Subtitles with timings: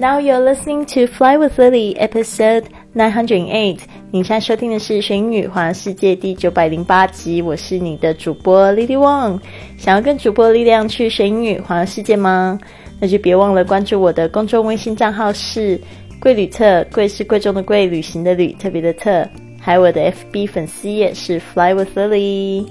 [0.00, 2.64] Now you're listening to Fly with Lily, episode
[2.94, 3.80] nine hundred eight.
[4.10, 7.42] 你现在收听的是《学英语环游世界》第九百零八集。
[7.42, 9.38] 我是你的主播 Lily Wang。
[9.76, 12.58] 想要跟主播力量去学英语环游世界吗？
[12.98, 15.78] 那就别忘了关注我的公众微信账号是
[16.18, 19.28] “贵旅特”，贵是贵重的贵，旅行的旅，特别的特。
[19.60, 22.64] 还有我的 FB 粉丝页是 Fly with Lily。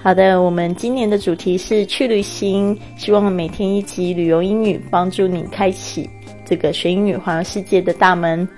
[0.00, 6.08] 好的，我们今年的主题是去旅行，希望每天一集旅游英语，帮助你开启。
[6.46, 8.48] 这个学英语环游世界的大门。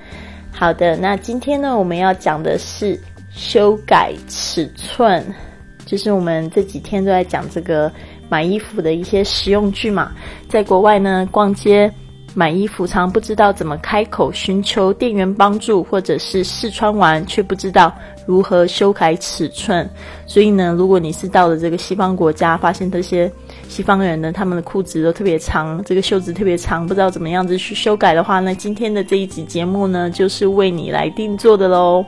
[0.52, 3.00] 好的，那今天呢，我们要讲的是
[3.32, 5.24] 修改尺寸，
[5.86, 7.90] 就是我们这几天都在讲这个
[8.28, 10.12] 买衣服的一些实用句嘛。
[10.46, 11.90] 在国外呢，逛街。
[12.32, 17.92] 买衣服常不知道怎么开口寻求店员帮助，或者是试穿完却不知道
[18.30, 19.88] 如何修改尺寸。
[20.24, 23.30] 所以呢，如果你是到了这个西方国家，发现这些
[23.68, 32.06] 西方人呢，他们的裤子都特别长，这个袖子特别长，不知道怎么样子去修改的话，那今天的这一集节目呢，就是为你来定做的喽。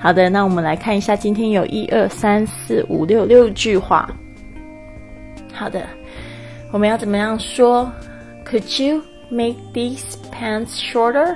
[0.00, 4.08] 好的，那我们来看一下，今天有一二三四五六六句话。
[5.52, 5.86] 好的，
[6.72, 7.92] 我们要怎么样说
[8.48, 11.34] ？Could you？Make these pants shorter？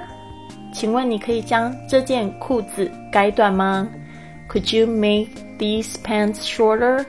[0.72, 3.88] 请问你可以将这件裤子改短吗
[4.48, 7.04] ？Could you make these pants shorter？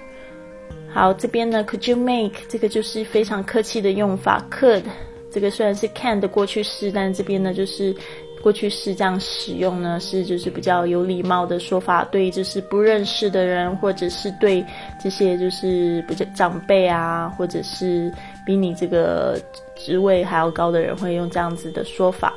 [0.93, 4.45] 好，这边呢，Could you make 这个就是非常客气的用法。
[4.51, 4.83] Could
[5.31, 7.95] 这个虽然是 can 的过去式，但这边呢就是
[8.41, 12.03] 过去式这样使用呢，是就是比较有礼貌的说法。
[12.05, 14.65] 对，就是不认识的人，或者是对
[15.03, 18.11] 这些就是比较长辈啊，或者是
[18.45, 19.39] 比你这个。
[19.81, 22.33] 职位还要高的人会用这样子的说法。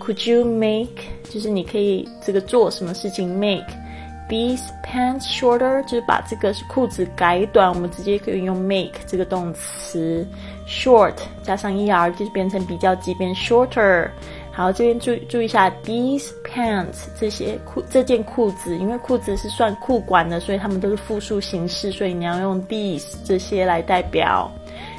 [0.00, 3.68] Could you make 就是你可以这个做什么事情？Make
[4.28, 7.68] these pants shorter 就是把这个裤子改短。
[7.68, 10.26] 我们直接可以用 make 这个动词
[10.66, 14.08] ，short 加上 er 就是变成比较级变 shorter。
[14.52, 24.50] 好，这边注注意一下，these pants 这些裤这件裤子，因为裤子是算裤管的，所以它们都是复数形式，所以你要用 these 这些来代表。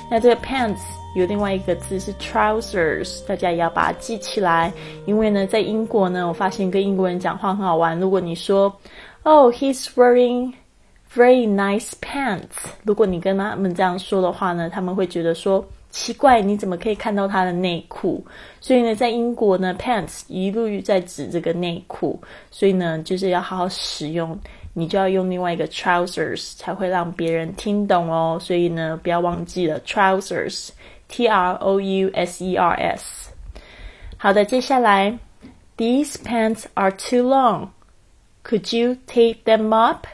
[0.10, 0.80] 那这个 pants。
[1.16, 4.74] 有另外一个字是 trousers，大家也要把它记起来。
[5.06, 8.00] 因为呢，在英国呢，我发现跟英国人讲话很好玩。
[8.00, 8.76] 如果你说
[9.24, 10.54] ，Oh, he's wearing
[11.14, 12.44] very nice pants，
[12.84, 18.24] 如果你跟他们这样说的话呢，他们会觉得说奇怪，你怎么可以看到他的内裤？
[18.60, 22.20] 所以呢，在英国呢，pants 一路在指这个内裤，
[22.52, 24.40] 所以呢，就是要好好使用。
[24.76, 28.40] 你就要用另外一个 trousers 才会让别人听懂哦。
[28.42, 30.70] 所以呢，不要忘记了 trousers。
[31.10, 33.30] T R O U S E R S。
[34.18, 35.16] 好的，接下来
[35.78, 37.68] ，These pants are too long.
[38.44, 40.06] Could you take them up?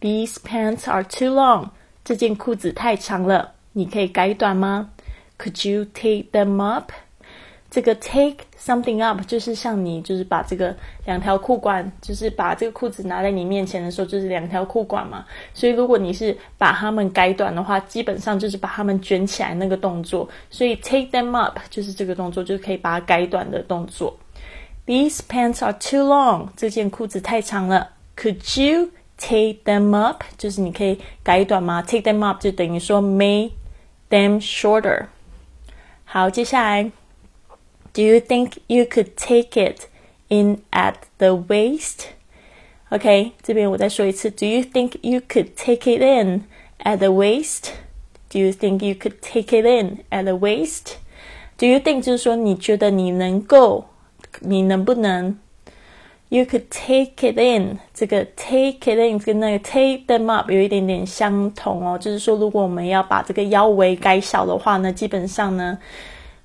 [0.00, 1.70] These pants are too long.
[2.04, 4.90] 这件裤子太长了，你可以改短吗
[5.38, 6.90] ？Could you take them up?
[7.68, 10.74] 这个 take something up 就是像你就是把这个
[11.04, 15.26] 两条裤管，就是把这个裤子拿在你面前的时候，就是两条裤管嘛。
[15.52, 20.28] 所以如果你是把它们改短的话，基本上就是把它们卷起来那个动作。
[20.48, 24.16] 所以 take them up 就是这个动作，就是可以把它改短的动作。
[24.85, 27.91] These pants are too long，这件裤子太长了。
[28.17, 30.23] Could you take them up？
[30.37, 31.81] 就是你可以改短吗？
[31.81, 33.51] Take them up 就等于说 make
[34.09, 35.07] them shorter。
[36.03, 36.91] 好，接下来。
[37.93, 39.87] Do you think you could take it
[40.29, 42.07] in at the waist?
[42.89, 44.31] OK，这边我再说一次。
[44.31, 46.45] Do you think you could take it in
[46.79, 47.71] at the waist?
[48.29, 50.95] Do you think you could take it in at the waist?
[51.57, 53.85] Do you think 就是说你觉得你能够，
[54.40, 55.38] 你能不能
[56.28, 61.98] ？You could take it in，这个 take it in 跟那个 take them up 有一点点相同哦。
[61.98, 65.78] 就是说，如果我们要把这个腰围改小的话呢，基本上呢。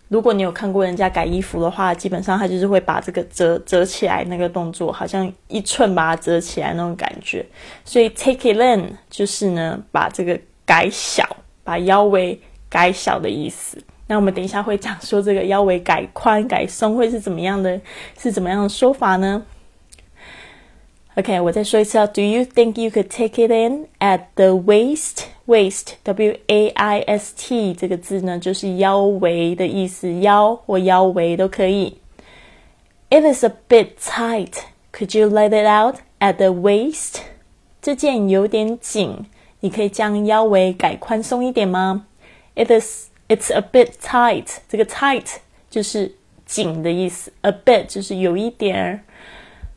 [0.08, 7.46] 如果你有看过人家改衣服的话，基本上他就是会把这个折折起来那个动作，好像一寸把它折起来那种感觉。
[7.86, 11.26] 所以 take it in 就是呢把这个改小，
[11.64, 12.38] 把腰围
[12.68, 13.82] 改小的意思。
[14.12, 17.80] 那我们等一下会讲说这个腰围改宽改松会是怎么样的，
[18.20, 19.42] 是怎么样的说法呢
[21.16, 22.06] ？OK，我再说一次啊。
[22.08, 25.28] Do you think you could take it in at the waist?
[25.48, 31.98] Waist, W-A-I-S-T 这个字呢，就是腰围的意思，腰或腰围都可以。
[33.10, 34.56] It is a bit tight.
[34.92, 37.22] Could you let it out at the waist?
[37.82, 39.26] 这件有点紧，
[39.62, 42.08] 你可以将腰围改宽松一点吗
[42.56, 44.58] ？It is, it's a bit tight.
[44.68, 45.38] 这个 tight
[45.70, 46.12] 就是
[46.46, 49.04] 紧的意思，a bit 就是有一点。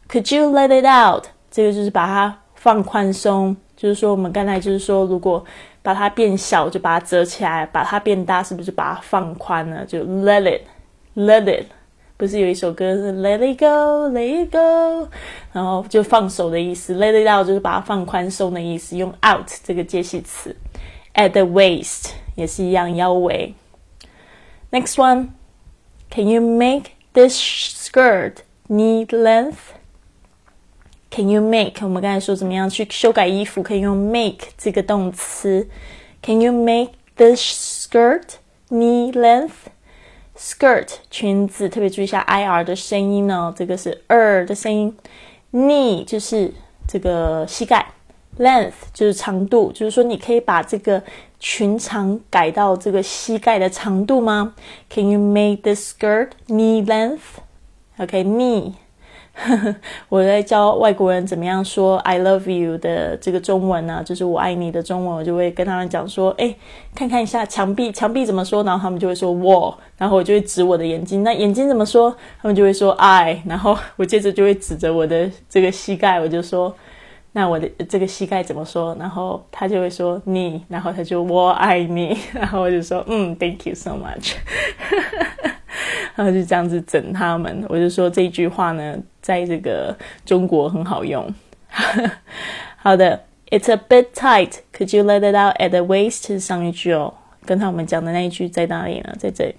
[0.08, 1.26] Could you let it out？
[1.50, 5.44] 这个就是把它放宽松，就是说我们刚才就是说，如果
[5.82, 9.84] 把它变小，就把它折起来；把它变大，是不是就把它放宽了？
[9.86, 10.62] 就 let it
[11.14, 11.66] let it，
[12.16, 15.08] 不是有一首歌是 Let it go，Let it go，
[15.52, 16.94] 然后就放手的意思。
[16.94, 20.54] Let it out 就是把它放宽松的意思，用 out 这个介系词。
[21.13, 23.53] At the waist 也是一样，腰围。
[24.71, 28.37] Next one，Can you make this skirt
[28.67, 31.81] knee length？Can you make？
[31.81, 35.67] 我们刚才说怎么样去修改衣服，可以用 make 这个动词。
[36.21, 38.35] Can you make this skirt
[38.69, 44.95] knee length？Skirt 裙子，特别注意一下 i r 的声音哦，这个是 er 的声音。
[45.51, 46.53] knee 就是
[46.87, 47.87] 这个膝盖
[48.38, 51.02] ，length 就是长度，就是说你可以把这个
[51.38, 54.54] 裙长改到这个膝盖的长度吗
[54.88, 58.72] ？Can you make the skirt knee length？OK，knee。
[60.08, 66.54] 我在教外国人怎么样说 "I love you" 的这个中文呢，就是我爱你的中文，我就会跟他们讲说，哎，
[66.94, 68.62] 看看一下墙壁，墙壁怎么说？
[68.62, 72.14] 然后他们就会说 wall，然后我就会指我的眼睛，那眼睛怎么说？
[72.40, 76.72] 他们就会说 I，然后我接着就会指着我的这个膝盖，我就说，
[77.36, 78.96] 那我的这个膝盖怎么说？
[78.96, 84.34] 然后他就会说你，然后他就我爱你，然后我就说嗯，Thank you so much。
[86.14, 91.26] 然后就这样子整他们，我就说这句话呢，在这个中国很好用。
[92.76, 94.60] 好的，It's a bit tight.
[94.72, 96.38] Could you let it out at the waist？
[96.38, 97.14] 上一句哦，
[97.44, 99.12] 刚才我们讲的那一句在哪里呢？
[99.18, 99.56] 在这里。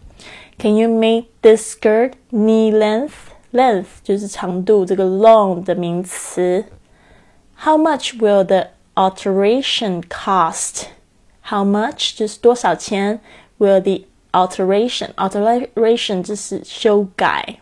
[0.58, 3.12] Can you make this skirt knee length?
[3.52, 6.64] Length 就是长度，这个 long 的名词。
[7.64, 10.88] How much will the alteration cost?
[11.44, 13.22] How much 就是多少钱
[13.58, 17.58] ？Will the alteration alteration 就是修改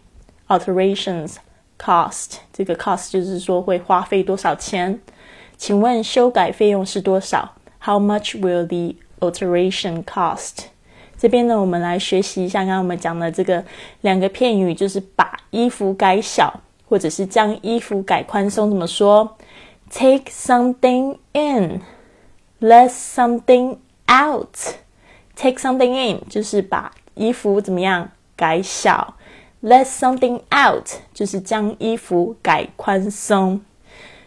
[0.48, 1.36] ，alterations
[1.78, 5.00] cost 这个 cost 就是说会花费多少钱？
[5.58, 10.66] 请问修改费用是多少？How much will the alteration cost？
[11.18, 13.64] 这边呢，我们来学习一下刚刚我们讲的这个
[14.02, 19.38] 两个片语，就是把衣服改小，或者是将衣服改宽松，怎么说
[19.96, 24.58] ？Take something in，let something out。
[25.36, 29.16] Take something in 就是把衣服怎么样改小
[29.62, 33.62] ，Let something out 就是将衣服改宽松。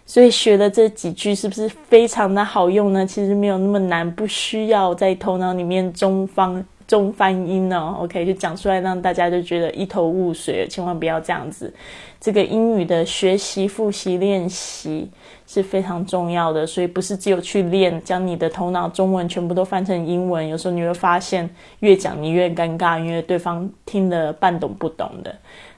[0.04, 3.04] 所以学的这几句是不是非常的好用呢？
[3.04, 6.64] 其实没有那么难，不需要在头脑里面中方。
[6.86, 11.72] 中翻音哦，OK，就讲出来让大家就觉得一头雾水，千万不要这样子。
[12.20, 15.10] 这个英语的学习、复习、练习
[15.46, 20.46] 是非常重要的，所以不是只有去练，将你的头脑中文全部都翻成英文。
[20.46, 21.48] 有时候你会发现，
[21.80, 25.34] 越讲你越尴尬，因为对方听得半懂不懂的。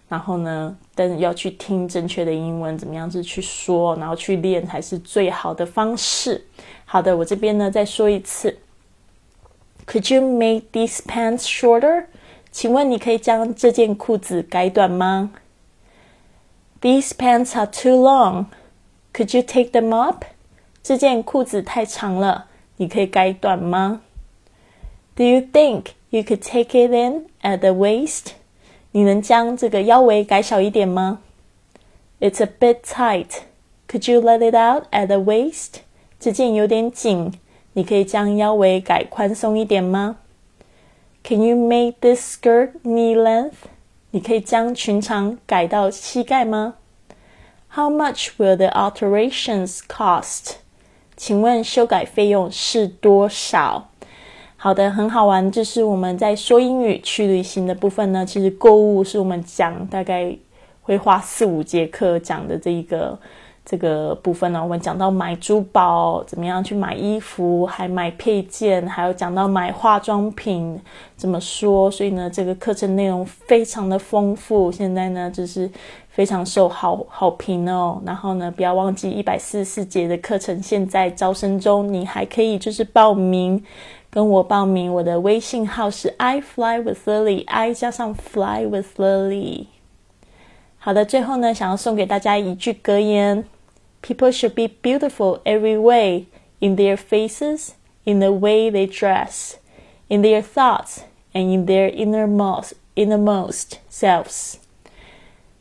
[0.09, 6.43] 然后呢，但是要去听正确的英文，怎么样子去说，然后去练才是最好的方式。
[6.85, 8.57] 好的，我这边呢再说一次。
[9.88, 12.06] Could you make these pants shorter？
[12.52, 15.31] 请问你可以将这件裤子改短吗？
[16.81, 18.46] These pants are too long.
[19.14, 20.25] Could you take them up？
[20.81, 22.48] 这件裤子太长了，
[22.78, 24.02] 你可以改短吗？
[25.16, 28.34] Do you think you could take it in at the waist？
[28.92, 31.22] 你能将这个腰围改小一点吗？
[32.20, 33.42] It's a bit tight.
[33.88, 35.81] Could you let it out at the waist？
[36.20, 37.34] 这件有点紧。
[37.75, 40.16] 你可以将腰围改宽松一点吗
[41.23, 43.69] ？Can you make this skirt knee length？
[44.11, 46.75] 你可以将裙长改到膝盖吗
[47.75, 50.54] ？How much will the alterations cost？
[51.16, 53.90] 请问修改费用是多少？
[54.57, 55.52] 好的，很好玩。
[55.52, 60.35] 就是我们在说英语去旅行的部分呢，其实购物是我们讲大概
[60.83, 63.19] 会花四五节课讲的这一个。
[63.71, 70.81] 这个部分呢，我们讲到买珠宝怎么样去买衣服，还买配件，还有讲到买化妆品
[71.19, 71.91] 怎么说。
[71.91, 74.73] 所以呢，这个课程内容非常的丰富。
[74.73, 75.71] 现在呢，就是
[76.09, 78.01] 非常受好好评哦。
[78.07, 83.63] 然后呢，不要忘记一百四十四节的课程现在招生中，你还可以就是报名
[84.09, 84.91] 跟我报名。
[84.91, 89.67] 我的微信号是 I fly with Lily，I 加上 fly with Lily。
[90.79, 93.45] 好的，最后呢，想要送给大家一句格言。
[94.01, 96.27] People should be beautiful every way
[96.60, 97.75] in their faces,
[98.06, 99.58] in the way they dress,
[100.10, 101.03] in their thoughts,
[101.34, 104.60] and in their innermost, innermost selves.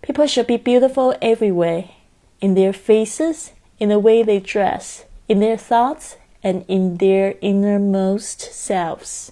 [0.02, 1.94] People should be beautiful every way
[2.40, 8.50] in their faces, in the way they dress, in their thoughts, and in their innermost
[8.52, 9.30] selves.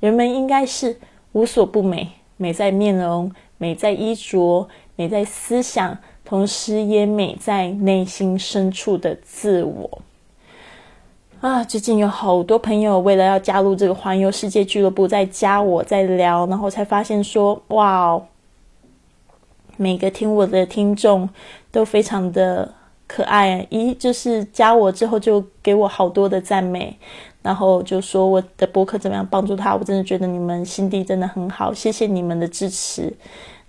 [0.00, 0.98] 人们应该是
[1.32, 5.98] 无所不美，美在面容，美在衣着，美在思想。
[6.25, 10.01] 同时也美在内心深处的自我。
[11.41, 18.21] 啊，最近有好多朋友为了要加入这个环游世界俱乐部，在加我，在聊，然后才发现说，哇，
[19.75, 21.29] 每个听我的听众
[21.69, 22.73] 都非常的
[23.07, 26.97] 可爱，一就是加我之后就给我好多的赞美。
[27.41, 33.13] 然后就说我的博客怎么样帮助他，我真的觉得你们心地真的很好，谢谢你们的支持。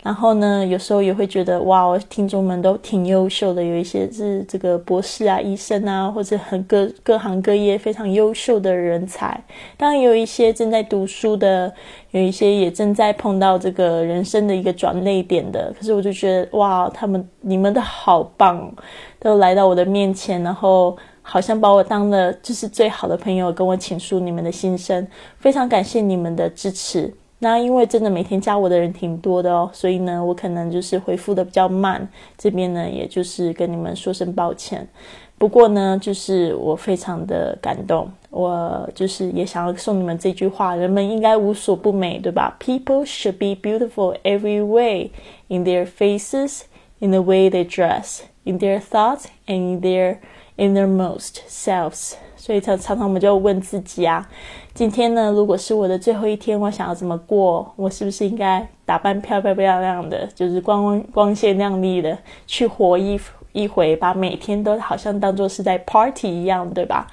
[0.05, 9.43] 然后呢，有时候也会觉得哇，我听众们都挺优秀的，有一些是这个博士啊、医生啊，或者很各各行各业非常优秀的人才。
[9.79, 11.73] 当然，有一些正在读书的，
[12.11, 15.73] 有一些也正在碰到这个人生的一个转泪点的。
[15.77, 18.71] 可是我就觉得哇，他们你们的好棒，
[19.19, 20.97] 都来到我的面前，然后。
[21.27, 25.09] 好像把我当了就是最好的朋友，跟我倾诉你们的心声，
[25.39, 27.11] 非常感谢你们的支持。
[27.45, 32.09] 那因为真的每天加我的人挺多的哦，所以呢，我可能就是回复的比较慢，
[32.39, 34.89] 这边呢，也就是跟你们说声抱歉。
[35.37, 45.11] 不过呢，就是我非常的感动，我就是也想要送你们这句话：人们应该无所不美，对吧？People should be beautiful every way
[45.49, 46.63] in their faces,
[47.01, 50.17] in the way they dress, in their thoughts, and in their
[50.57, 54.31] Innermost selves，所以常常常我们就问自己啊，
[54.75, 57.73] 今天呢，如果是我的最后一天，我想要怎么过？
[57.77, 63.17] 我是不是应该打扮漂漂漂亮的，就是光光鲜亮丽的去活一
[63.53, 67.07] 一回，把每天都好像当做是在 party 一样，对吧？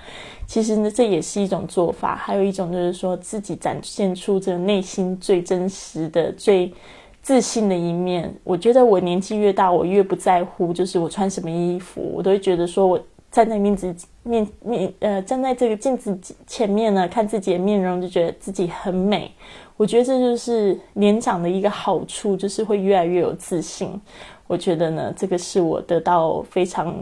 [0.47, 2.15] 其实呢，这也是一种做法。
[2.15, 6.73] 还有一种就是说自己展现出这内心最真实的、最
[7.21, 8.33] 自信的一面。
[8.43, 12.99] 我觉得我年纪越大，我越不在乎，就是我穿什么衣服，我都会觉得说我。
[13.31, 19.33] 站在面子面面呃，站在这个镜子前面呢，看自己的面容，就觉得自己很美。
[19.77, 23.99] 我觉得这就是年长的一个好处，就是会越来越有自信。
[24.47, 26.93] 我觉得呢，这个是我得到非常，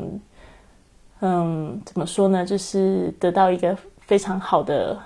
[1.21, 4.97] 嗯，怎么说呢，就是得到一个非常好的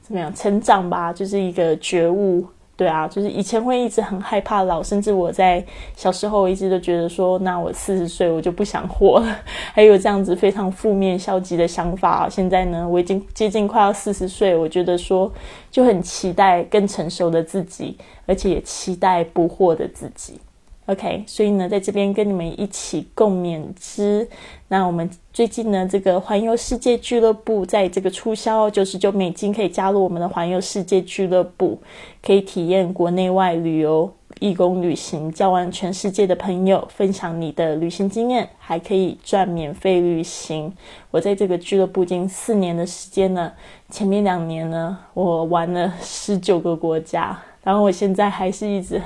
[0.00, 2.46] 怎么样成长吧，就是一个觉悟。
[2.80, 5.62] 对啊，就是以前会一直很害怕老，甚至我在
[5.94, 9.36] 小时候一直都觉得说，那我四十岁我就不想活了，
[9.74, 12.26] 还有这样子非常负面消极的想法。
[12.26, 15.30] 现在呢，我已经接近快要四十岁，我觉得说
[15.70, 20.40] 就很期待更成熟的自己，而且也期待不惑的自己。
[20.90, 24.28] OK，所以呢，在这边跟你们一起共勉之。
[24.66, 31.80] 那我们最近呢，这个环游世界俱乐部在这个促销九十九美金可以加入我们的环游世界俱乐部，
[32.20, 40.74] 可以体验国内外旅游、义工旅行，交完全世界的朋友，分享你的旅行经验，还可以赚免费旅行。
[41.12, 43.54] 我在这个俱乐部已经四年的时间了，
[43.90, 49.00] 前面两年呢，我玩了十九个国家，然后我现在还是一直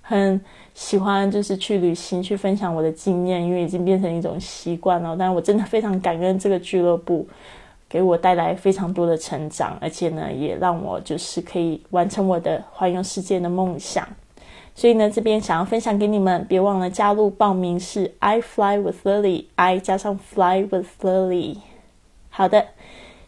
[0.00, 0.40] 很。
[0.74, 5.16] 喜欢就是去旅行，去分享我的经验，因为已经变成一种习惯了。
[5.16, 7.26] 但是我真的非常感恩这个俱乐部，
[7.88, 14.06] 给我带来非常多的成长，而且呢，也让我就是可以完成我的环游世界的梦想。
[14.74, 21.58] 所以呢，这边想要分享给你们，别忘了加入报名是 I fly with Lily，I 加上 fly with Lily。
[22.30, 22.66] 好的，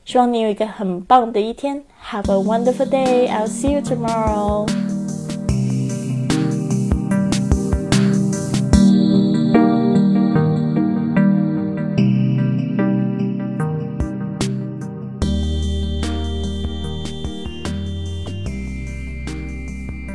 [0.04, 4.85] 希望你有一个很棒的一天，Have a wonderful day，I'll see you tomorrow。